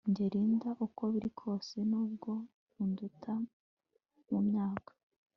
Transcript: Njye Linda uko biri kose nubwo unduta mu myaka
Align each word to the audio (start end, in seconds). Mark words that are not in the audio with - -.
Njye 0.09 0.25
Linda 0.33 0.69
uko 0.85 1.01
biri 1.13 1.29
kose 1.39 1.75
nubwo 1.89 2.31
unduta 2.81 3.33
mu 4.29 4.39
myaka 4.47 4.91